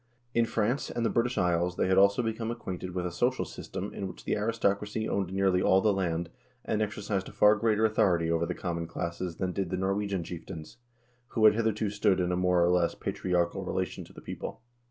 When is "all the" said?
5.61-5.93